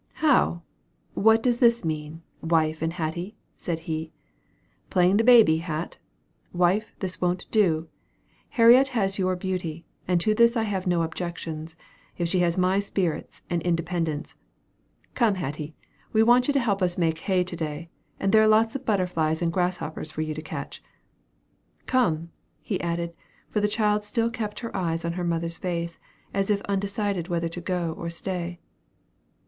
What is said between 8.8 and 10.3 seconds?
has your beauty; and